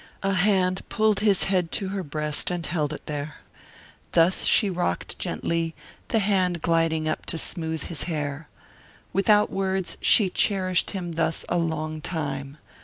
[0.23, 3.35] A hand pulled his head to her breast and held it there.
[4.13, 5.75] Thus she rocked gently,
[6.07, 8.47] the hand gliding up to smooth his hair.
[9.13, 12.57] Without words she cherished him thus a long time.